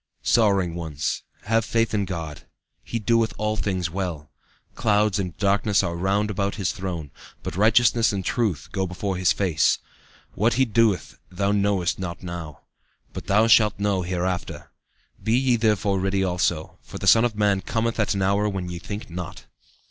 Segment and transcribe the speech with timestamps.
[0.23, 2.47] "Sorrowing ones, have faith in God.
[2.83, 4.31] He doeth all things well.
[4.73, 7.11] Clouds and darkness are round about His throne,
[7.43, 9.77] but righteousness and truth go before His face.
[10.33, 12.61] What He doeth thou knowest not now,
[13.13, 14.71] but thou shalt know hereafter.
[15.23, 18.69] Be ye therefore ready also, for the Son of man cometh at an hour when
[18.69, 19.45] ye think not."